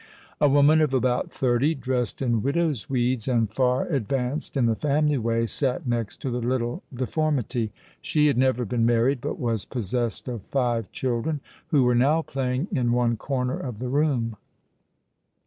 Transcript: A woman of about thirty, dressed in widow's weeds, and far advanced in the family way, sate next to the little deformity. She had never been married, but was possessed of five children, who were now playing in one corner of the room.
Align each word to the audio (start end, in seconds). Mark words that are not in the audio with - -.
A 0.39 0.49
woman 0.49 0.81
of 0.81 0.95
about 0.95 1.31
thirty, 1.31 1.75
dressed 1.75 2.23
in 2.23 2.41
widow's 2.41 2.89
weeds, 2.89 3.27
and 3.27 3.53
far 3.53 3.85
advanced 3.87 4.57
in 4.57 4.65
the 4.65 4.73
family 4.73 5.19
way, 5.19 5.45
sate 5.45 5.85
next 5.85 6.17
to 6.23 6.31
the 6.31 6.39
little 6.39 6.81
deformity. 6.91 7.71
She 8.01 8.25
had 8.25 8.35
never 8.35 8.65
been 8.65 8.83
married, 8.83 9.21
but 9.21 9.37
was 9.37 9.63
possessed 9.63 10.27
of 10.27 10.41
five 10.45 10.91
children, 10.91 11.39
who 11.67 11.83
were 11.83 11.93
now 11.93 12.23
playing 12.23 12.67
in 12.71 12.91
one 12.93 13.15
corner 13.15 13.59
of 13.59 13.77
the 13.77 13.89
room. 13.89 14.37